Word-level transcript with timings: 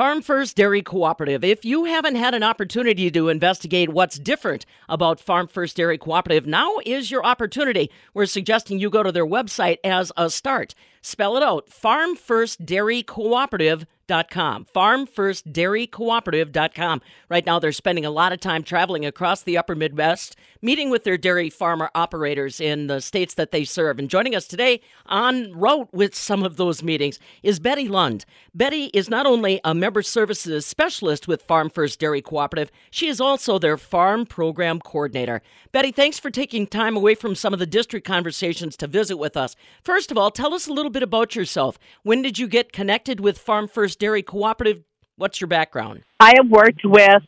Farm 0.00 0.22
First 0.22 0.56
Dairy 0.56 0.80
Cooperative. 0.80 1.44
If 1.44 1.62
you 1.62 1.84
haven't 1.84 2.14
had 2.14 2.32
an 2.32 2.42
opportunity 2.42 3.10
to 3.10 3.28
investigate 3.28 3.90
what's 3.90 4.18
different 4.18 4.64
about 4.88 5.20
Farm 5.20 5.46
First 5.46 5.76
Dairy 5.76 5.98
Cooperative, 5.98 6.46
now 6.46 6.76
is 6.86 7.10
your 7.10 7.22
opportunity. 7.22 7.90
We're 8.14 8.24
suggesting 8.24 8.78
you 8.78 8.88
go 8.88 9.02
to 9.02 9.12
their 9.12 9.26
website 9.26 9.76
as 9.84 10.10
a 10.16 10.30
start. 10.30 10.74
Spell 11.02 11.36
it 11.36 11.42
out 11.42 11.68
Farm 11.68 12.16
First 12.16 12.64
Dairy 12.64 13.02
Cooperative 13.02 13.84
farmfirstdairycooperative.com. 14.10 14.66
Farmfirstdairycooperative.com. 14.74 17.02
Right 17.28 17.46
now, 17.46 17.58
they're 17.58 17.72
spending 17.72 18.04
a 18.04 18.10
lot 18.10 18.32
of 18.32 18.40
time 18.40 18.62
traveling 18.62 19.06
across 19.06 19.42
the 19.42 19.56
upper 19.56 19.74
Midwest, 19.74 20.36
meeting 20.62 20.90
with 20.90 21.04
their 21.04 21.16
dairy 21.16 21.48
farmer 21.48 21.90
operators 21.94 22.60
in 22.60 22.88
the 22.88 23.00
states 23.00 23.34
that 23.34 23.52
they 23.52 23.64
serve. 23.64 23.98
And 23.98 24.10
joining 24.10 24.34
us 24.34 24.46
today 24.46 24.80
on 25.06 25.52
route 25.52 25.88
with 25.92 26.14
some 26.14 26.42
of 26.42 26.56
those 26.56 26.82
meetings 26.82 27.18
is 27.42 27.60
Betty 27.60 27.88
Lund. 27.88 28.24
Betty 28.54 28.86
is 28.86 29.08
not 29.08 29.26
only 29.26 29.60
a 29.64 29.74
member 29.74 30.02
services 30.02 30.66
specialist 30.66 31.28
with 31.28 31.42
Farm 31.42 31.70
First 31.70 32.00
Dairy 32.00 32.22
Cooperative, 32.22 32.72
she 32.90 33.08
is 33.08 33.20
also 33.20 33.58
their 33.58 33.76
farm 33.76 34.26
program 34.26 34.80
coordinator. 34.80 35.42
Betty, 35.72 35.92
thanks 35.92 36.18
for 36.18 36.30
taking 36.30 36.66
time 36.66 36.96
away 36.96 37.14
from 37.14 37.34
some 37.34 37.52
of 37.52 37.60
the 37.60 37.66
district 37.66 38.06
conversations 38.06 38.76
to 38.76 38.86
visit 38.86 39.16
with 39.16 39.36
us. 39.36 39.56
First 39.82 40.10
of 40.10 40.18
all, 40.18 40.30
tell 40.30 40.52
us 40.52 40.66
a 40.66 40.72
little 40.72 40.90
bit 40.90 41.02
about 41.02 41.36
yourself. 41.36 41.78
When 42.02 42.22
did 42.22 42.38
you 42.38 42.48
get 42.48 42.72
connected 42.72 43.20
with 43.20 43.38
Farm 43.38 43.68
First 43.68 43.99
Dairy 44.00 44.22
Cooperative. 44.22 44.82
What's 45.16 45.40
your 45.40 45.48
background? 45.48 46.02
I 46.18 46.32
have 46.36 46.48
worked 46.48 46.80
with 46.82 47.22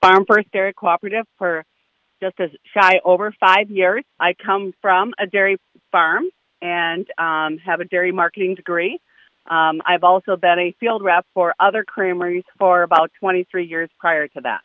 Farm 0.00 0.24
First 0.28 0.52
Dairy 0.52 0.72
Cooperative 0.72 1.24
for 1.38 1.64
just 2.22 2.38
as 2.38 2.50
shy 2.74 3.00
over 3.04 3.34
five 3.40 3.70
years. 3.70 4.04
I 4.20 4.34
come 4.34 4.72
from 4.82 5.14
a 5.18 5.26
dairy 5.26 5.56
farm 5.90 6.26
and 6.60 7.06
um, 7.18 7.58
have 7.64 7.80
a 7.80 7.86
dairy 7.86 8.12
marketing 8.12 8.54
degree. 8.54 9.00
Um, 9.48 9.80
I've 9.86 10.04
also 10.04 10.36
been 10.36 10.58
a 10.58 10.74
field 10.78 11.02
rep 11.02 11.24
for 11.32 11.54
other 11.58 11.82
creameries 11.82 12.44
for 12.58 12.82
about 12.82 13.10
23 13.18 13.66
years 13.66 13.88
prior 13.98 14.28
to 14.28 14.40
that. 14.42 14.60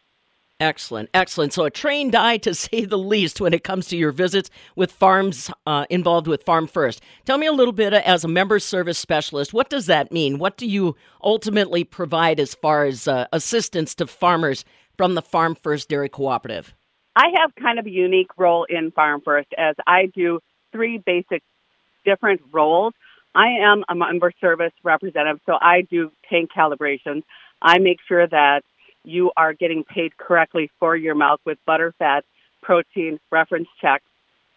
Excellent, 0.59 1.09
excellent. 1.14 1.52
So 1.52 1.66
a 1.66 1.70
trained 1.70 2.16
eye, 2.16 2.38
to 2.38 2.56
say 2.56 2.86
the 2.86 2.98
least, 2.98 3.42
when 3.42 3.53
it 3.53 3.64
comes 3.64 3.88
to 3.88 3.98
your 3.98 4.11
visits 4.11 4.50
with 4.75 4.92
farms 4.92 5.52
uh, 5.67 5.86
involved 5.89 6.28
with 6.28 6.44
Farm 6.44 6.67
First. 6.67 7.02
Tell 7.25 7.38
me 7.38 7.47
a 7.47 7.52
little 7.52 7.73
bit 7.73 7.94
uh, 7.94 8.02
as 8.06 8.23
a 8.23 8.30
member 8.30 8.59
service 8.59 8.97
specialist. 8.97 9.53
What 9.53 9.70
does 9.70 9.88
that 9.88 10.12
mean? 10.12 10.39
What 10.39 10.58
do 10.58 10.66
you 10.66 10.95
ultimately 11.22 11.84
provide 11.84 12.39
as 12.39 12.56
far 12.56 12.86
as 12.86 13.08
uh, 13.08 13.28
assistance 13.34 13.94
to 13.95 14.08
farmers 14.08 14.64
from 14.95 15.16
the 15.16 15.22
Farm 15.22 15.56
First 15.56 15.89
Dairy 15.89 16.09
Cooperative? 16.09 16.73
I 17.17 17.28
have 17.40 17.53
kind 17.56 17.80
of 17.80 17.86
a 17.86 17.92
unique 17.92 18.31
role 18.38 18.66
in 18.69 18.92
Farm 18.92 19.22
First 19.23 19.50
as 19.58 19.75
I 19.86 20.06
do 20.14 20.40
three 20.72 20.97
basic 20.97 21.44
different 22.06 22.42
roles. 22.53 22.94
I 23.34 23.47
am 23.62 23.84
a 23.90 23.95
member 23.95 24.31
service 24.40 24.72
representative, 24.84 25.42
so 25.45 25.53
I 25.59 25.81
do 25.81 26.12
tank 26.30 26.52
calibrations. 26.56 27.23
I 27.62 27.80
make 27.80 27.97
sure 28.08 28.25
that 28.25 28.62
you 29.06 29.31
are 29.38 29.53
getting 29.53 29.84
paid 29.84 30.17
correctly 30.17 30.70
for 30.80 30.95
your 30.95 31.16
milk 31.16 31.42
with 31.45 31.58
Butterfat 31.67 32.22
protein 32.61 33.20
reference 33.31 33.67
checks 33.80 34.06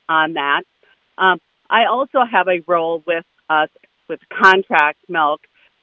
on 0.08 0.34
that. 0.34 0.62
Um, 1.18 1.38
I 1.68 1.84
also 1.86 2.20
have 2.30 2.48
a 2.48 2.62
role 2.66 3.02
with 3.06 3.24
us 3.50 3.68
with 4.08 4.20
contract 4.30 4.98
milk. 5.08 5.42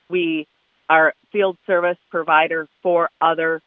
We 0.09 0.47
are 0.89 1.13
field 1.31 1.57
service 1.67 1.97
provider 2.09 2.67
for 2.81 3.09
other 3.21 3.61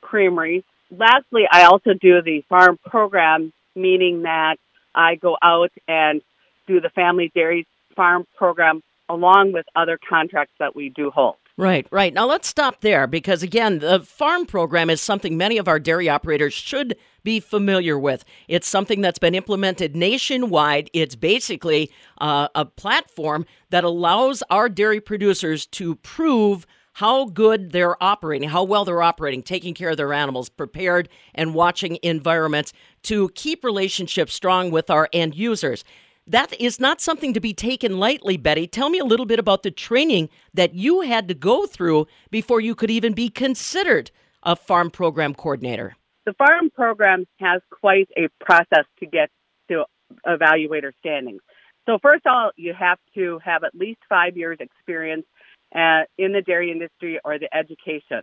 creameries. 0.00 0.64
Lastly, 0.90 1.44
I 1.50 1.64
also 1.64 1.92
do 1.94 2.20
the 2.22 2.44
farm 2.48 2.78
program, 2.84 3.52
meaning 3.74 4.22
that 4.22 4.56
I 4.94 5.14
go 5.14 5.36
out 5.42 5.72
and 5.88 6.20
do 6.66 6.80
the 6.80 6.90
family 6.90 7.30
dairy 7.34 7.66
farm 7.96 8.26
program 8.36 8.82
along 9.08 9.52
with 9.52 9.66
other 9.74 9.98
contracts 10.08 10.54
that 10.58 10.76
we 10.76 10.90
do 10.90 11.10
hold. 11.10 11.36
Right, 11.62 11.86
right. 11.92 12.12
Now 12.12 12.26
let's 12.26 12.48
stop 12.48 12.80
there 12.80 13.06
because, 13.06 13.44
again, 13.44 13.78
the 13.78 14.00
farm 14.00 14.46
program 14.46 14.90
is 14.90 15.00
something 15.00 15.36
many 15.36 15.58
of 15.58 15.68
our 15.68 15.78
dairy 15.78 16.08
operators 16.08 16.52
should 16.52 16.96
be 17.22 17.38
familiar 17.38 17.96
with. 17.96 18.24
It's 18.48 18.66
something 18.66 19.00
that's 19.00 19.20
been 19.20 19.36
implemented 19.36 19.94
nationwide. 19.94 20.90
It's 20.92 21.14
basically 21.14 21.92
uh, 22.18 22.48
a 22.56 22.64
platform 22.64 23.46
that 23.70 23.84
allows 23.84 24.42
our 24.50 24.68
dairy 24.68 25.00
producers 25.00 25.64
to 25.66 25.94
prove 25.94 26.66
how 26.94 27.26
good 27.26 27.70
they're 27.70 28.02
operating, 28.02 28.48
how 28.48 28.64
well 28.64 28.84
they're 28.84 29.00
operating, 29.00 29.40
taking 29.40 29.72
care 29.72 29.90
of 29.90 29.96
their 29.96 30.12
animals, 30.12 30.48
prepared 30.48 31.08
and 31.32 31.54
watching 31.54 31.96
environments 32.02 32.72
to 33.04 33.28
keep 33.36 33.62
relationships 33.62 34.34
strong 34.34 34.72
with 34.72 34.90
our 34.90 35.08
end 35.12 35.36
users. 35.36 35.84
That 36.26 36.52
is 36.60 36.78
not 36.78 37.00
something 37.00 37.32
to 37.34 37.40
be 37.40 37.52
taken 37.52 37.98
lightly, 37.98 38.36
Betty. 38.36 38.66
Tell 38.66 38.90
me 38.90 38.98
a 38.98 39.04
little 39.04 39.26
bit 39.26 39.38
about 39.38 39.64
the 39.64 39.72
training 39.72 40.28
that 40.54 40.74
you 40.74 41.00
had 41.00 41.26
to 41.28 41.34
go 41.34 41.66
through 41.66 42.06
before 42.30 42.60
you 42.60 42.74
could 42.74 42.90
even 42.90 43.12
be 43.12 43.28
considered 43.28 44.10
a 44.44 44.54
farm 44.54 44.90
program 44.90 45.34
coordinator. 45.34 45.96
The 46.24 46.34
farm 46.34 46.70
program 46.70 47.24
has 47.40 47.60
quite 47.70 48.08
a 48.16 48.28
process 48.44 48.84
to 49.00 49.06
get 49.06 49.30
to 49.68 49.84
evaluator 50.24 50.92
standings. 51.00 51.40
So, 51.86 51.98
first 52.00 52.24
of 52.26 52.32
all, 52.32 52.50
you 52.56 52.72
have 52.78 52.98
to 53.16 53.40
have 53.44 53.64
at 53.64 53.74
least 53.74 53.98
five 54.08 54.36
years' 54.36 54.58
experience 54.60 55.26
uh, 55.74 56.02
in 56.16 56.32
the 56.32 56.42
dairy 56.42 56.70
industry 56.70 57.18
or 57.24 57.40
the 57.40 57.52
education 57.52 58.22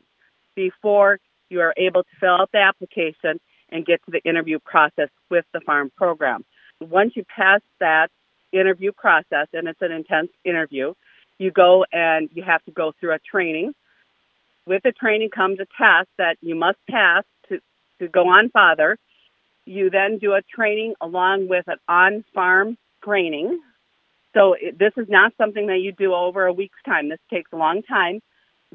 before 0.56 1.20
you 1.50 1.60
are 1.60 1.74
able 1.76 2.04
to 2.04 2.10
fill 2.22 2.36
out 2.36 2.50
the 2.54 2.60
application 2.60 3.42
and 3.70 3.86
get 3.86 4.00
to 4.06 4.12
the 4.12 4.22
interview 4.24 4.60
process 4.64 5.10
with 5.30 5.44
the 5.54 5.60
farm 5.66 5.92
program 5.98 6.46
once 6.82 7.14
you 7.16 7.24
pass 7.24 7.62
that 7.80 8.10
interview 8.52 8.92
process, 8.92 9.48
and 9.54 9.68
it's 9.68 9.82
an 9.82 9.92
intense 9.92 10.30
interview, 10.44 10.94
you 11.38 11.52
go 11.52 11.86
and 11.92 12.30
you 12.34 12.44
have 12.44 12.64
to 12.66 12.72
go 12.72 12.94
through 13.00 13.14
a 13.14 13.20
training. 13.20 13.74
With 14.66 14.84
the 14.84 14.92
training 14.92 15.30
comes 15.30 15.60
a 15.60 15.66
test 15.66 16.10
that 16.18 16.38
you 16.42 16.56
must 16.56 16.78
pass 16.90 17.24
to, 17.50 17.60
to 18.00 18.08
go 18.08 18.28
on 18.28 18.50
father. 18.50 18.98
You 19.66 19.90
then 19.90 20.18
do 20.18 20.34
a 20.34 20.42
training 20.42 20.96
along 21.02 21.48
with 21.48 21.68
an 21.68 21.78
on 21.88 22.24
farm 22.34 22.78
training. 23.04 23.60
So 24.34 24.54
it, 24.60 24.78
this 24.78 24.94
is 24.98 25.08
not 25.10 25.34
something 25.38 25.68
that 25.68 25.80
you 25.80 25.92
do 25.92 26.14
over 26.14 26.46
a 26.46 26.54
week's 26.54 26.82
time. 26.86 27.10
This 27.10 27.20
takes 27.32 27.52
a 27.54 27.58
long 27.58 27.82
time. 27.84 28.22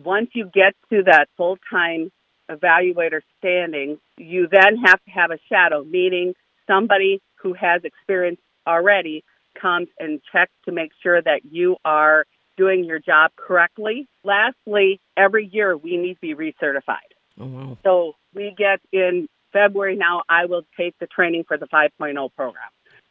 Once 0.03 0.31
you 0.35 0.51
get 0.53 0.75
to 0.91 1.05
that 1.05 1.29
full 1.37 1.59
time 1.71 2.11
evaluator 2.51 3.21
standing, 3.39 3.99
you 4.17 4.49
then 4.51 4.77
have 4.85 5.03
to 5.05 5.11
have 5.11 5.31
a 5.31 5.39
shadow, 5.49 5.85
meaning 5.85 6.35
somebody 6.67 7.21
who 7.45 7.53
has 7.53 7.83
experience 7.85 8.41
already 8.67 9.23
comes 9.61 9.87
and 10.01 10.21
checks 10.33 10.53
to 10.65 10.73
make 10.73 10.91
sure 11.03 11.23
that 11.23 11.43
you 11.49 11.77
are 11.85 12.25
doing 12.57 12.85
your 12.85 12.99
job 12.99 13.31
correctly. 13.37 14.09
Lastly, 14.25 15.01
every 15.17 15.49
year 15.53 15.77
we 15.77 15.97
need 15.97 16.15
to 16.15 16.21
be 16.21 16.35
recertified. 16.35 17.13
Oh, 17.39 17.47
wow. 17.47 17.79
So 17.85 18.13
we 18.35 18.55
get 18.57 18.81
in 18.93 19.29
February 19.53 19.97
now, 19.97 20.23
I 20.29 20.47
will 20.47 20.63
take 20.77 20.99
the 20.99 21.07
training 21.07 21.45
for 21.47 21.57
the 21.59 21.67
5.0 21.67 22.35
program. 22.35 22.65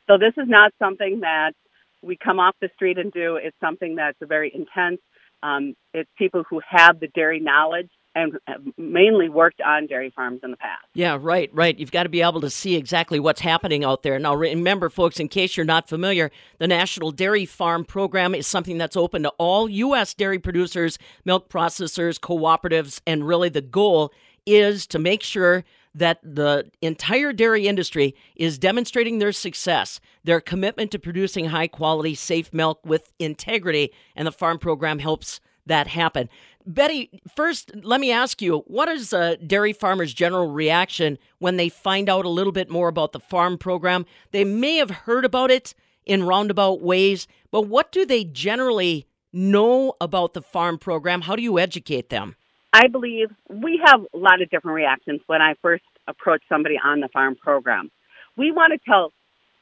So 0.07 0.17
this 0.17 0.33
is 0.35 0.49
not 0.49 0.73
something 0.79 1.21
that 1.21 1.53
we 2.01 2.17
come 2.17 2.39
off 2.39 2.55
the 2.59 2.69
street 2.75 2.97
and 2.97 3.11
do. 3.13 3.37
It's 3.37 3.55
something 3.61 3.95
that's 3.95 4.17
very 4.21 4.51
intense. 4.53 4.99
Um, 5.41 5.75
it's 5.93 6.09
people 6.17 6.43
who 6.49 6.61
have 6.67 6.99
the 6.99 7.07
dairy 7.07 7.39
knowledge 7.39 7.89
and 8.15 8.33
mainly 8.77 9.29
worked 9.29 9.61
on 9.61 9.87
dairy 9.87 10.11
farms 10.15 10.41
in 10.43 10.51
the 10.51 10.57
past. 10.57 10.85
Yeah, 10.93 11.17
right, 11.19 11.49
right. 11.53 11.77
You've 11.77 11.91
got 11.91 12.03
to 12.03 12.09
be 12.09 12.21
able 12.21 12.41
to 12.41 12.49
see 12.49 12.75
exactly 12.75 13.19
what's 13.19 13.41
happening 13.41 13.83
out 13.83 14.03
there. 14.03 14.19
Now, 14.19 14.35
remember, 14.35 14.89
folks, 14.89 15.19
in 15.19 15.27
case 15.27 15.57
you're 15.57 15.65
not 15.65 15.89
familiar, 15.89 16.31
the 16.59 16.67
National 16.67 17.11
Dairy 17.11 17.45
Farm 17.45 17.85
Program 17.85 18.35
is 18.35 18.47
something 18.47 18.77
that's 18.77 18.95
open 18.95 19.23
to 19.23 19.29
all 19.37 19.69
U.S. 19.69 20.13
dairy 20.13 20.39
producers, 20.39 20.99
milk 21.25 21.49
processors, 21.49 22.19
cooperatives, 22.19 23.01
and 23.07 23.27
really 23.27 23.49
the 23.49 23.61
goal 23.61 24.13
is 24.45 24.85
to 24.87 24.99
make 24.99 25.23
sure 25.23 25.63
that 25.95 26.19
the 26.23 26.69
entire 26.81 27.31
dairy 27.33 27.67
industry 27.67 28.15
is 28.35 28.57
demonstrating 28.57 29.19
their 29.19 29.31
success, 29.31 29.99
their 30.23 30.41
commitment 30.41 30.91
to 30.91 30.99
producing 30.99 31.45
high 31.45 31.67
quality, 31.67 32.15
safe 32.15 32.51
milk 32.51 32.79
with 32.83 33.11
integrity, 33.19 33.91
and 34.15 34.27
the 34.27 34.31
farm 34.31 34.57
program 34.57 34.99
helps 34.99 35.39
that 35.65 35.87
happen. 35.87 36.29
Betty, 36.65 37.09
first, 37.35 37.71
let 37.83 37.99
me 37.99 38.11
ask 38.11 38.41
you 38.41 38.59
what 38.67 38.87
is 38.87 39.13
a 39.13 39.37
dairy 39.37 39.73
farmer's 39.73 40.13
general 40.13 40.49
reaction 40.49 41.17
when 41.39 41.57
they 41.57 41.69
find 41.69 42.09
out 42.09 42.25
a 42.25 42.29
little 42.29 42.53
bit 42.53 42.69
more 42.69 42.87
about 42.87 43.11
the 43.11 43.19
farm 43.19 43.57
program? 43.57 44.05
They 44.31 44.45
may 44.45 44.77
have 44.77 44.89
heard 44.89 45.25
about 45.25 45.51
it 45.51 45.73
in 46.05 46.23
roundabout 46.23 46.81
ways, 46.81 47.27
but 47.51 47.63
what 47.63 47.91
do 47.91 48.05
they 48.05 48.23
generally 48.23 49.07
know 49.31 49.93
about 49.99 50.33
the 50.33 50.41
farm 50.41 50.77
program? 50.77 51.21
How 51.21 51.35
do 51.35 51.41
you 51.41 51.59
educate 51.59 52.09
them? 52.09 52.35
I 52.71 52.87
believe 52.87 53.29
we 53.49 53.81
have 53.85 54.01
a 54.13 54.17
lot 54.17 54.41
of 54.41 54.49
different 54.49 54.75
reactions 54.75 55.21
when 55.27 55.41
I 55.41 55.55
first 55.61 55.83
approach 56.07 56.41
somebody 56.49 56.75
on 56.83 56.99
the 57.01 57.07
farm 57.09 57.35
program. 57.35 57.91
We 58.35 58.51
want 58.51 58.73
to 58.73 58.79
tell 58.89 59.11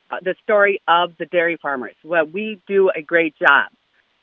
uh, 0.09 0.17
the 0.23 0.35
story 0.43 0.81
of 0.87 1.11
the 1.17 1.25
dairy 1.25 1.57
farmers. 1.61 1.95
Well, 2.03 2.25
we 2.25 2.61
do 2.67 2.89
a 2.95 3.01
great 3.01 3.35
job 3.37 3.69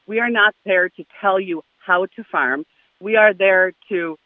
We 0.06 0.20
are 0.20 0.30
not 0.30 0.54
there 0.64 0.88
to 0.88 1.04
tell 1.20 1.38
you 1.38 1.62
how 1.88 2.06
to 2.16 2.24
farm. 2.30 2.64
We 3.00 3.16
are 3.16 3.34
there 3.34 3.72
to 3.88 4.18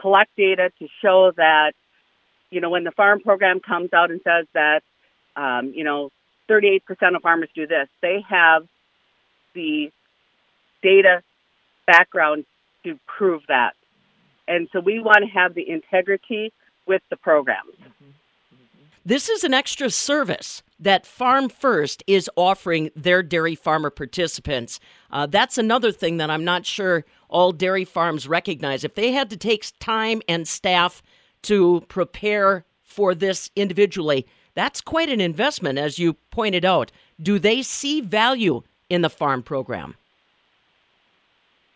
collect 0.00 0.30
data 0.36 0.70
to 0.78 0.88
show 1.02 1.32
that, 1.36 1.72
you 2.50 2.60
know, 2.60 2.70
when 2.70 2.84
the 2.84 2.92
farm 2.92 3.20
program 3.20 3.60
comes 3.60 3.92
out 3.92 4.10
and 4.10 4.20
says 4.22 4.46
that, 4.54 4.82
um, 5.34 5.72
you 5.74 5.84
know, 5.84 6.10
38% 6.48 6.80
of 7.16 7.22
farmers 7.22 7.48
do 7.54 7.66
this, 7.66 7.88
they 8.00 8.24
have 8.28 8.62
the 9.54 9.90
data 10.82 11.22
background 11.86 12.44
to 12.84 12.98
prove 13.06 13.42
that. 13.48 13.74
And 14.46 14.68
so 14.72 14.80
we 14.80 15.00
want 15.00 15.24
to 15.24 15.30
have 15.38 15.54
the 15.54 15.68
integrity 15.68 16.52
with 16.86 17.02
the 17.10 17.16
programs. 17.16 17.74
This 19.06 19.28
is 19.28 19.44
an 19.44 19.54
extra 19.54 19.88
service 19.88 20.64
that 20.80 21.06
Farm 21.06 21.48
First 21.48 22.02
is 22.08 22.28
offering 22.34 22.90
their 22.96 23.22
dairy 23.22 23.54
farmer 23.54 23.88
participants. 23.88 24.80
Uh, 25.12 25.26
that's 25.26 25.56
another 25.56 25.92
thing 25.92 26.16
that 26.16 26.28
I'm 26.28 26.44
not 26.44 26.66
sure 26.66 27.04
all 27.28 27.52
dairy 27.52 27.84
farms 27.84 28.26
recognize. 28.26 28.82
If 28.82 28.96
they 28.96 29.12
had 29.12 29.30
to 29.30 29.36
take 29.36 29.64
time 29.78 30.22
and 30.28 30.48
staff 30.48 31.04
to 31.42 31.84
prepare 31.86 32.64
for 32.82 33.14
this 33.14 33.52
individually, 33.54 34.26
that's 34.56 34.80
quite 34.80 35.08
an 35.08 35.20
investment, 35.20 35.78
as 35.78 36.00
you 36.00 36.14
pointed 36.32 36.64
out. 36.64 36.90
Do 37.22 37.38
they 37.38 37.62
see 37.62 38.00
value 38.00 38.62
in 38.90 39.02
the 39.02 39.10
farm 39.10 39.44
program? 39.44 39.94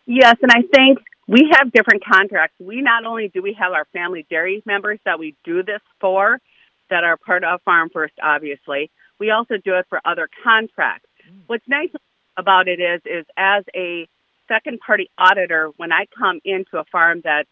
Yes, 0.05 0.35
and 0.41 0.51
I 0.51 0.63
think 0.75 0.99
we 1.29 1.49
have 1.53 1.71
different 1.71 2.03
contracts. 2.03 2.55
We 2.59 2.81
not 2.81 3.05
only 3.05 3.29
do 3.29 3.41
we 3.41 3.53
have 3.53 3.71
our 3.71 3.85
family 3.93 4.25
dairy 4.29 4.61
members 4.65 4.99
that 5.05 5.17
we 5.17 5.33
do 5.45 5.63
this 5.63 5.79
for, 6.01 6.41
that 6.91 7.03
are 7.03 7.17
part 7.17 7.43
of 7.43 7.61
Farm 7.63 7.89
First, 7.89 8.13
obviously. 8.21 8.91
We 9.17 9.31
also 9.31 9.57
do 9.57 9.75
it 9.75 9.87
for 9.89 9.99
other 10.05 10.29
contracts. 10.43 11.09
Mm. 11.27 11.41
What's 11.47 11.67
nice 11.67 11.89
about 12.37 12.67
it 12.67 12.79
is, 12.79 13.01
is 13.05 13.25
as 13.35 13.63
a 13.75 14.07
second 14.47 14.79
party 14.79 15.09
auditor, 15.17 15.71
when 15.77 15.91
I 15.91 16.05
come 16.17 16.39
into 16.45 16.77
a 16.77 16.83
farm 16.85 17.21
that, 17.23 17.47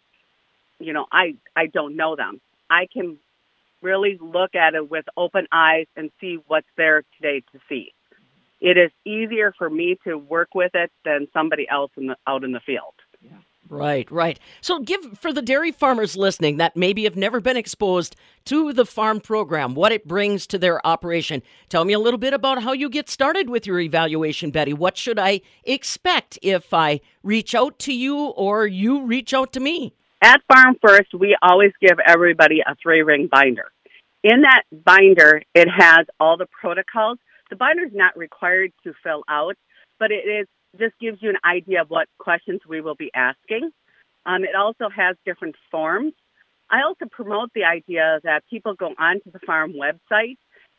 you 0.80 0.94
know, 0.94 1.06
I 1.12 1.36
I 1.56 1.66
don't 1.66 1.96
know 1.96 2.16
them, 2.16 2.40
I 2.70 2.88
can 2.92 3.18
really 3.82 4.18
look 4.22 4.56
at 4.56 4.76
it 4.76 4.90
with 4.90 5.06
open 5.16 5.48
eyes 5.52 5.88
and 5.96 6.12
see 6.20 6.40
what's 6.48 6.68
there 6.76 7.04
today 7.18 7.42
to 7.54 7.60
see. 7.70 7.94
It 8.60 8.78
is 8.78 8.92
easier 9.06 9.54
for 9.58 9.70
me 9.70 9.98
to 10.04 10.18
work 10.18 10.54
with 10.54 10.76
it 10.76 10.92
than 11.06 11.28
somebody 11.32 11.68
else 11.70 11.92
in 11.96 12.08
the, 12.08 12.18
out 12.28 12.44
in 12.44 12.52
the 12.52 12.60
field. 12.60 12.94
Right, 13.70 14.10
right. 14.10 14.40
So, 14.62 14.80
give 14.80 15.20
for 15.20 15.32
the 15.32 15.44
dairy 15.44 15.72
farmers 15.72 16.18
listening 16.18 16.58
that 16.58 16.76
maybe 16.76 17.04
have 17.04 17.16
never 17.16 17.40
been 17.40 17.56
exposed 17.56 18.16
to 18.46 18.74
the 18.74 18.86
farm 18.86 19.22
program, 19.22 19.76
what 19.76 19.92
it 19.92 20.08
brings 20.08 20.48
to 20.48 20.58
their 20.58 20.86
operation. 20.86 21.44
Tell 21.70 21.86
me 21.86 21.94
a 21.94 22.00
little 22.00 22.18
bit 22.18 22.34
about 22.34 22.64
how 22.64 22.74
you 22.74 22.90
get 22.90 23.10
started 23.10 23.48
with 23.48 23.68
your 23.68 23.80
evaluation, 23.80 24.50
Betty. 24.50 24.74
What 24.74 24.98
should 24.98 25.20
I 25.20 25.42
expect 25.64 26.40
if 26.42 26.74
I 26.74 27.00
reach 27.22 27.54
out 27.54 27.78
to 27.80 27.94
you 27.94 28.18
or 28.18 28.66
you 28.66 29.06
reach 29.06 29.36
out 29.36 29.54
to 29.54 29.60
me? 29.60 29.94
At 30.22 30.42
Farm 30.52 30.76
First, 30.82 31.14
we 31.14 31.38
always 31.42 31.72
give 31.80 32.00
everybody 32.04 32.62
a 32.62 32.76
three 32.82 33.04
ring 33.04 33.30
binder. 33.32 33.72
In 34.24 34.42
that 34.42 34.64
binder, 34.72 35.44
it 35.54 35.68
has 35.70 36.08
all 36.20 36.38
the 36.38 36.48
protocols. 36.60 37.20
The 37.52 37.56
binder 37.56 37.84
is 37.84 37.94
not 37.94 38.18
required 38.18 38.72
to 38.84 38.94
fill 39.04 39.24
out, 39.30 39.58
but 40.00 40.12
it 40.12 40.28
is 40.28 40.48
just 40.78 40.94
gives 41.00 41.22
you 41.22 41.30
an 41.30 41.38
idea 41.44 41.82
of 41.82 41.90
what 41.90 42.08
questions 42.18 42.62
we 42.68 42.82
will 42.82 42.96
be 42.96 43.12
asking. 43.14 43.72
Um, 44.26 44.44
it 44.44 44.56
also 44.56 44.90
has 44.90 45.16
different 45.26 45.56
forms. 45.72 46.14
I 46.70 46.84
also 46.84 47.06
promote 47.10 47.52
the 47.54 47.64
idea 47.64 48.20
that 48.24 48.44
people 48.50 48.76
go 48.76 48.94
onto 48.98 49.32
the 49.32 49.40
farm 49.40 49.74
website 49.74 50.38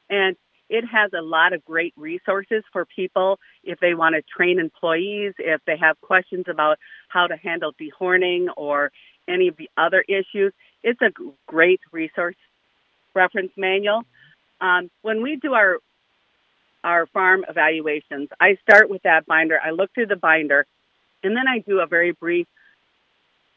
and 0.08 0.37
it 0.69 0.84
has 0.84 1.10
a 1.12 1.20
lot 1.20 1.52
of 1.52 1.64
great 1.64 1.92
resources 1.96 2.62
for 2.72 2.87
people 2.87 3.40
if 3.64 3.81
they 3.81 3.94
want 3.94 4.14
to 4.14 4.22
train 4.22 4.60
employees, 4.60 5.34
if 5.38 5.60
they 5.66 5.76
have 5.76 6.00
questions 6.00 6.44
about 6.48 6.78
how 7.08 7.26
to 7.26 7.36
handle 7.36 7.72
dehorning 7.72 8.46
or 8.56 8.93
any 9.28 9.48
of 9.48 9.56
the 9.56 9.69
other 9.76 10.04
issues. 10.08 10.52
It's 10.84 11.00
a 11.02 11.10
great 11.48 11.81
resource 11.90 12.36
reference 13.14 13.50
manual. 13.56 14.02
Um, 14.60 14.90
when 15.02 15.22
we 15.22 15.36
do 15.36 15.54
our 15.54 15.78
our 16.85 17.06
farm 17.06 17.44
evaluations. 17.49 18.29
I 18.41 18.56
start 18.62 18.88
with 18.88 19.03
that 19.03 19.27
binder. 19.27 19.59
I 19.62 19.71
look 19.71 19.93
through 19.94 20.06
the 20.06 20.17
binder, 20.17 20.67
and 21.23 21.37
then 21.37 21.47
I 21.49 21.59
do 21.59 21.81
a 21.81 21.87
very 21.87 22.12
brief 22.12 22.47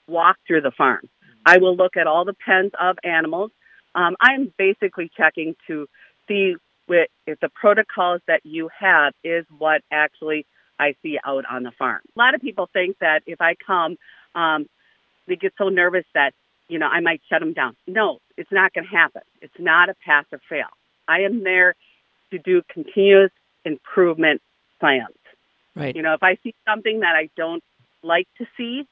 walk 0.07 0.37
through 0.47 0.61
the 0.61 0.71
farm. 0.71 1.09
I 1.45 1.57
will 1.57 1.75
look 1.75 1.97
at 1.97 2.07
all 2.07 2.25
the 2.25 2.35
pens 2.45 2.71
of 2.79 2.97
animals. 3.03 3.51
Um, 3.95 4.15
I'm 4.19 4.53
basically 4.57 5.11
checking 5.15 5.55
to 5.67 5.87
see 6.27 6.55
if 6.87 7.39
the 7.39 7.49
protocols 7.49 8.21
that 8.27 8.41
you 8.43 8.69
have 8.77 9.13
is 9.23 9.45
what 9.57 9.81
actually 9.91 10.45
I 10.79 10.95
see 11.01 11.17
out 11.23 11.45
on 11.49 11.63
the 11.63 11.71
farm. 11.71 12.01
A 12.15 12.19
lot 12.19 12.35
of 12.35 12.41
people 12.41 12.69
think 12.71 12.97
that 12.99 13.21
if 13.25 13.39
I 13.39 13.55
come, 13.55 13.97
um, 14.35 14.67
they 15.27 15.35
get 15.35 15.53
so 15.57 15.69
nervous 15.69 16.05
that 16.13 16.33
you 16.67 16.79
know 16.79 16.87
I 16.87 16.99
might 16.99 17.21
shut 17.29 17.39
them 17.39 17.53
down. 17.53 17.75
No, 17.87 18.19
it's 18.37 18.51
not 18.51 18.73
going 18.73 18.85
to 18.85 18.95
happen. 18.95 19.21
It's 19.41 19.53
not 19.59 19.89
a 19.89 19.95
pass 20.05 20.25
or 20.31 20.39
fail. 20.49 20.67
I 21.07 21.21
am 21.21 21.43
there 21.43 21.75
to 22.33 22.39
do 22.39 22.61
continuous 22.67 23.31
improvement 23.63 24.41
plans. 24.79 25.15
Right. 25.75 25.95
You 25.95 26.01
know, 26.01 26.13
if 26.13 26.23
I 26.23 26.37
see 26.43 26.53
something 26.67 26.99
that 27.01 27.15
I 27.15 27.29
don't 27.37 27.63
like 28.03 28.27
to 28.39 28.45
see, 28.57 28.83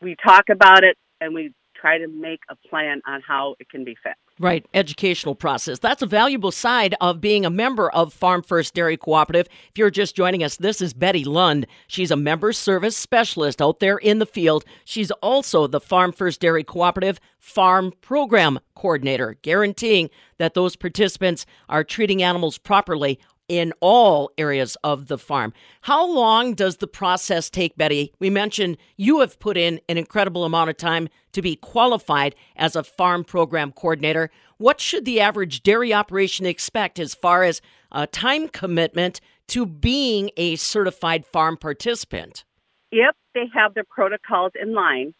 we 0.00 0.16
talk 0.22 0.44
about 0.50 0.84
it 0.84 0.96
and 1.20 1.34
we 1.34 1.52
try 1.74 1.98
to 1.98 2.08
make 2.08 2.40
a 2.48 2.56
plan 2.68 3.00
on 3.06 3.22
how 3.26 3.56
it 3.58 3.68
can 3.68 3.84
be 3.84 3.96
fixed. 4.02 4.20
Right, 4.40 4.66
educational 4.74 5.36
process. 5.36 5.78
That's 5.78 6.02
a 6.02 6.06
valuable 6.06 6.50
side 6.50 6.96
of 7.00 7.20
being 7.20 7.46
a 7.46 7.50
member 7.50 7.88
of 7.90 8.12
Farm 8.12 8.42
First 8.42 8.74
Dairy 8.74 8.96
Cooperative. 8.96 9.46
If 9.70 9.78
you're 9.78 9.90
just 9.92 10.16
joining 10.16 10.42
us, 10.42 10.56
this 10.56 10.80
is 10.80 10.92
Betty 10.92 11.22
Lund. 11.22 11.68
She's 11.86 12.10
a 12.10 12.16
member 12.16 12.52
service 12.52 12.96
specialist 12.96 13.62
out 13.62 13.78
there 13.78 13.96
in 13.96 14.18
the 14.18 14.26
field. 14.26 14.64
She's 14.84 15.12
also 15.12 15.68
the 15.68 15.80
Farm 15.80 16.10
First 16.10 16.40
Dairy 16.40 16.64
Cooperative 16.64 17.20
Farm 17.38 17.92
Program 18.00 18.58
Coordinator, 18.74 19.36
guaranteeing 19.42 20.10
that 20.38 20.54
those 20.54 20.74
participants 20.74 21.46
are 21.68 21.84
treating 21.84 22.20
animals 22.20 22.58
properly 22.58 23.20
in 23.48 23.72
all 23.80 24.30
areas 24.38 24.76
of 24.82 25.08
the 25.08 25.18
farm. 25.18 25.52
How 25.82 26.06
long 26.06 26.54
does 26.54 26.78
the 26.78 26.86
process 26.86 27.50
take, 27.50 27.76
Betty? 27.76 28.12
We 28.18 28.30
mentioned 28.30 28.78
you 28.96 29.20
have 29.20 29.38
put 29.38 29.56
in 29.56 29.80
an 29.88 29.98
incredible 29.98 30.44
amount 30.44 30.70
of 30.70 30.76
time 30.76 31.08
to 31.32 31.42
be 31.42 31.56
qualified 31.56 32.34
as 32.56 32.74
a 32.74 32.82
farm 32.82 33.24
program 33.24 33.72
coordinator. 33.72 34.30
What 34.58 34.80
should 34.80 35.04
the 35.04 35.20
average 35.20 35.62
dairy 35.62 35.92
operation 35.92 36.46
expect 36.46 36.98
as 36.98 37.14
far 37.14 37.42
as 37.42 37.60
a 37.92 38.06
time 38.06 38.48
commitment 38.48 39.20
to 39.48 39.66
being 39.66 40.30
a 40.36 40.56
certified 40.56 41.26
farm 41.26 41.56
participant? 41.56 42.44
If 42.90 43.14
they 43.34 43.46
have 43.54 43.74
their 43.74 43.84
protocols 43.84 44.52
in 44.60 44.72
line, 44.72 45.14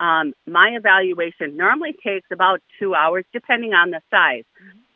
um, 0.00 0.32
my 0.46 0.70
evaluation 0.72 1.56
normally 1.56 1.94
takes 2.04 2.26
about 2.32 2.62
two 2.80 2.94
hours, 2.94 3.24
depending 3.32 3.74
on 3.74 3.90
the 3.90 4.00
size. 4.10 4.44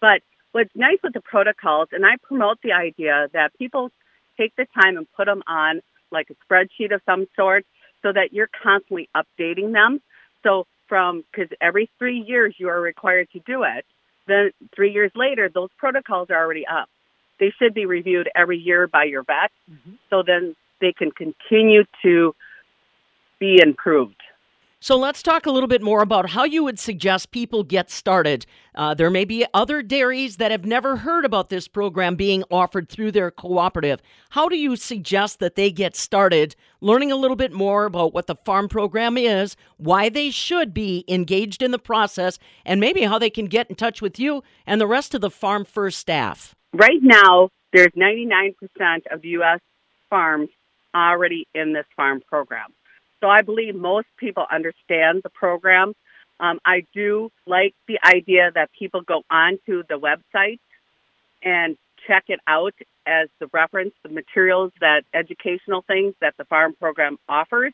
But 0.01 0.23
what's 0.53 0.71
nice 0.75 0.99
with 1.03 1.13
the 1.13 1.21
protocols, 1.21 1.89
and 1.93 2.05
I 2.05 2.17
promote 2.23 2.59
the 2.63 2.73
idea 2.73 3.29
that 3.33 3.57
people 3.59 3.91
take 4.39 4.55
the 4.57 4.67
time 4.81 4.97
and 4.97 5.07
put 5.17 5.27
them 5.27 5.43
on 5.47 5.81
like 6.11 6.29
a 6.31 6.35
spreadsheet 6.45 6.95
of 6.95 7.01
some 7.05 7.27
sort 7.37 7.67
so 8.03 8.13
that 8.13 8.33
you're 8.33 8.49
constantly 8.63 9.09
updating 9.15 9.73
them. 9.73 10.01
So 10.43 10.67
from, 10.89 11.25
because 11.31 11.55
every 11.61 11.91
three 11.99 12.21
years 12.21 12.55
you 12.59 12.69
are 12.69 12.81
required 12.81 13.29
to 13.33 13.41
do 13.41 13.65
it, 13.65 13.85
then 14.27 14.51
three 14.75 14.93
years 14.93 15.11
later, 15.15 15.51
those 15.53 15.71
protocols 15.77 16.29
are 16.31 16.37
already 16.37 16.67
up. 16.67 16.89
They 17.41 17.53
should 17.59 17.75
be 17.75 17.87
reviewed 17.87 18.29
every 18.35 18.59
year 18.59 18.87
by 18.87 19.05
your 19.05 19.23
vet. 19.23 19.51
Mm-hmm. 19.71 19.95
So 20.11 20.23
then 20.27 20.55
they 20.81 20.93
can 20.93 21.11
continue 21.11 21.85
to 22.03 22.35
be 23.39 23.61
improved. 23.63 24.21
So 24.81 24.97
let's 24.97 25.25
talk 25.25 25.45
a 25.45 25.51
little 25.51 25.67
bit 25.67 25.83
more 25.83 26.03
about 26.03 26.31
how 26.31 26.45
you 26.45 26.63
would 26.63 26.79
suggest 26.79 27.33
people 27.33 27.65
get 27.65 27.91
started. 27.91 28.47
Uh, 28.77 28.95
there 28.95 29.11
may 29.11 29.25
be 29.25 29.45
other 29.53 29.83
dairies 29.83 30.37
that 30.37 30.53
have 30.53 30.65
never 30.65 30.99
heard 30.99 31.25
about 31.25 31.49
this 31.49 31.67
program 31.67 32.15
being 32.15 32.45
offered 32.49 32.89
through 32.89 33.11
their 33.11 33.33
cooperative. 33.33 34.01
How 34.31 34.49
do 34.49 34.57
you 34.57 34.77
suggest 34.77 35.41
that 35.41 35.57
they 35.57 35.73
get 35.73 35.97
started 35.97 36.55
learning 36.81 37.11
a 37.11 37.17
little 37.17 37.37
bit 37.37 37.53
more 37.53 37.87
about 37.87 38.15
what 38.15 38.29
the 38.29 38.37
farm 38.37 38.69
program 38.69 39.19
is, 39.19 39.57
why 39.79 40.09
they 40.11 40.31
should 40.31 40.73
be 40.73 41.05
engaged 41.09 41.61
in 41.61 41.73
the 41.73 41.79
process, 41.81 42.39
and 42.65 42.79
maybe 42.79 43.03
how 43.03 43.19
they 43.19 43.31
can 43.31 43.47
get 43.47 43.69
in 43.69 43.75
touch 43.75 44.01
with 44.01 44.21
you 44.21 44.45
and 44.65 44.81
the 44.81 44.87
rest 44.87 45.13
of 45.13 45.21
the 45.21 45.31
Farm 45.31 45.65
First 45.65 45.99
staff? 45.99 46.55
Right 46.73 47.03
now, 47.03 47.49
there's 47.73 47.93
99% 47.97 48.55
of 49.11 49.25
U.S. 49.25 49.59
farms 50.09 50.51
already 50.95 51.49
in 51.53 51.73
this 51.73 51.87
farm 51.97 52.23
program. 52.29 52.73
So 53.21 53.29
I 53.29 53.43
believe 53.43 53.75
most 53.75 54.09
people 54.17 54.47
understand 54.51 55.23
the 55.23 55.31
program. 55.31 55.95
Um, 56.41 56.61
I 56.65 56.85
do 56.95 57.31
like 57.47 57.75
the 57.87 57.99
idea 58.05 58.51
that 58.55 58.71
people 58.79 59.01
go 59.01 59.23
onto 59.31 59.83
the 59.89 59.99
website 59.99 60.61
and 61.43 61.77
check 62.07 62.25
it 62.29 62.41
out 62.47 62.75
as 63.07 63.29
the 63.41 63.49
reference, 63.53 63.93
the 64.03 64.09
materials 64.09 64.73
that 64.81 65.03
educational 65.13 65.83
things 65.83 66.15
that 66.21 66.35
the 66.39 66.45
farm 66.45 66.75
program 66.79 67.19
offers. 67.29 67.73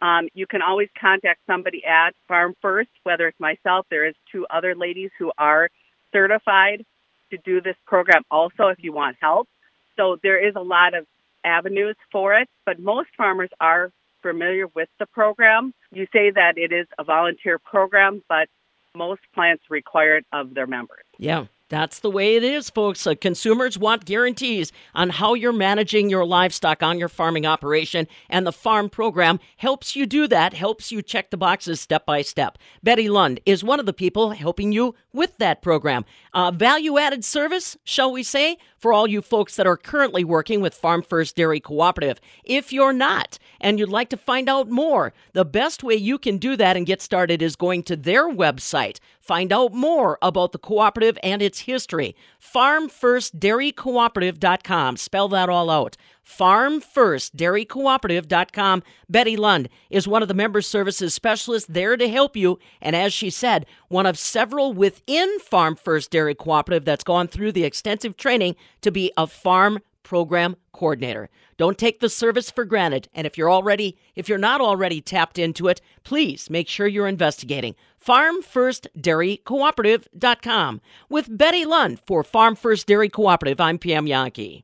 Um, 0.00 0.28
you 0.32 0.46
can 0.46 0.62
always 0.62 0.88
contact 0.98 1.40
somebody 1.46 1.84
at 1.84 2.14
Farm 2.28 2.54
First, 2.62 2.90
whether 3.02 3.26
it's 3.26 3.40
myself. 3.40 3.86
There 3.90 4.06
is 4.06 4.14
two 4.30 4.46
other 4.48 4.74
ladies 4.74 5.10
who 5.18 5.32
are 5.36 5.68
certified 6.12 6.84
to 7.30 7.38
do 7.38 7.60
this 7.60 7.76
program 7.86 8.22
also 8.30 8.68
if 8.68 8.78
you 8.80 8.92
want 8.92 9.16
help. 9.20 9.48
So 9.96 10.16
there 10.22 10.46
is 10.46 10.54
a 10.54 10.60
lot 10.60 10.94
of 10.94 11.04
avenues 11.44 11.96
for 12.12 12.34
it, 12.34 12.48
but 12.64 12.78
most 12.78 13.08
farmers 13.16 13.50
are 13.60 13.90
familiar 14.22 14.66
with 14.74 14.88
the 14.98 15.06
program. 15.06 15.72
You 15.92 16.06
say 16.12 16.30
that 16.30 16.54
it 16.56 16.72
is 16.72 16.86
a 16.98 17.04
volunteer 17.04 17.58
program, 17.58 18.22
but 18.28 18.48
most 18.94 19.20
plants 19.34 19.64
require 19.70 20.16
it 20.16 20.26
of 20.32 20.54
their 20.54 20.66
members. 20.66 21.04
Yeah. 21.18 21.46
That's 21.68 22.00
the 22.00 22.10
way 22.10 22.36
it 22.36 22.42
is, 22.42 22.70
folks. 22.70 23.06
Uh, 23.06 23.14
consumers 23.14 23.76
want 23.76 24.06
guarantees 24.06 24.72
on 24.94 25.10
how 25.10 25.34
you're 25.34 25.52
managing 25.52 26.08
your 26.08 26.24
livestock 26.24 26.82
on 26.82 26.98
your 26.98 27.10
farming 27.10 27.44
operation, 27.44 28.08
and 28.30 28.46
the 28.46 28.52
farm 28.52 28.88
program 28.88 29.38
helps 29.58 29.94
you 29.94 30.06
do 30.06 30.26
that, 30.28 30.54
helps 30.54 30.90
you 30.90 31.02
check 31.02 31.30
the 31.30 31.36
boxes 31.36 31.78
step 31.78 32.06
by 32.06 32.22
step. 32.22 32.56
Betty 32.82 33.10
Lund 33.10 33.40
is 33.44 33.62
one 33.62 33.80
of 33.80 33.84
the 33.84 33.92
people 33.92 34.30
helping 34.30 34.72
you 34.72 34.94
with 35.18 35.36
that 35.38 35.60
program. 35.60 36.04
Uh, 36.32 36.52
value 36.52 36.96
added 36.96 37.24
service, 37.24 37.76
shall 37.82 38.12
we 38.12 38.22
say, 38.22 38.56
for 38.78 38.92
all 38.92 39.08
you 39.08 39.20
folks 39.20 39.56
that 39.56 39.66
are 39.66 39.76
currently 39.76 40.22
working 40.22 40.60
with 40.60 40.72
Farm 40.72 41.02
First 41.02 41.34
Dairy 41.34 41.58
Cooperative. 41.58 42.20
If 42.44 42.72
you're 42.72 42.92
not, 42.92 43.40
and 43.60 43.80
you'd 43.80 43.88
like 43.88 44.10
to 44.10 44.16
find 44.16 44.48
out 44.48 44.70
more, 44.70 45.12
the 45.32 45.44
best 45.44 45.82
way 45.82 45.96
you 45.96 46.18
can 46.18 46.38
do 46.38 46.54
that 46.56 46.76
and 46.76 46.86
get 46.86 47.02
started 47.02 47.42
is 47.42 47.56
going 47.56 47.82
to 47.82 47.96
their 47.96 48.30
website. 48.30 49.00
Find 49.20 49.52
out 49.52 49.74
more 49.74 50.18
about 50.22 50.52
the 50.52 50.58
cooperative 50.58 51.18
and 51.22 51.42
its 51.42 51.58
history. 51.60 52.16
FarmFirstDairyCooperative.com. 52.40 54.96
Spell 54.96 55.28
that 55.28 55.48
all 55.48 55.68
out. 55.68 55.96
FarmFirstDairyCooperative.com. 56.28 58.82
Betty 59.08 59.36
Lund 59.36 59.68
is 59.90 60.06
one 60.06 60.22
of 60.22 60.28
the 60.28 60.34
member 60.34 60.60
services 60.60 61.14
specialists 61.14 61.68
there 61.70 61.96
to 61.96 62.08
help 62.08 62.36
you. 62.36 62.58
And 62.80 62.94
as 62.94 63.12
she 63.14 63.30
said, 63.30 63.66
one 63.88 64.06
of 64.06 64.18
several 64.18 64.72
within 64.72 65.40
Farm 65.40 65.74
First 65.74 66.10
Dairy 66.10 66.34
Cooperative 66.34 66.84
that's 66.84 67.04
gone 67.04 67.28
through 67.28 67.52
the 67.52 67.64
extensive 67.64 68.16
training 68.16 68.56
to 68.82 68.90
be 68.90 69.12
a 69.16 69.26
farm 69.26 69.80
program 70.02 70.56
coordinator. 70.72 71.28
Don't 71.56 71.76
take 71.76 72.00
the 72.00 72.08
service 72.08 72.50
for 72.50 72.64
granted, 72.64 73.08
and 73.14 73.26
if 73.26 73.36
you're 73.36 73.50
already 73.50 73.98
if 74.14 74.28
you're 74.28 74.38
not 74.38 74.60
already 74.60 75.00
tapped 75.00 75.38
into 75.38 75.66
it, 75.68 75.80
please 76.04 76.48
make 76.48 76.68
sure 76.68 76.86
you're 76.86 77.08
investigating. 77.08 77.74
FarmFirstDairyCooperative.com 78.04 80.80
with 81.08 81.36
Betty 81.36 81.64
Lund 81.64 81.98
for 82.06 82.22
Farm 82.22 82.54
First 82.54 82.86
Dairy 82.86 83.08
Cooperative. 83.08 83.60
I'm 83.60 83.78
Pam 83.78 84.06
Jahnke. 84.06 84.62